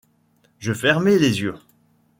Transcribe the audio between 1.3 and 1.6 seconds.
yeux.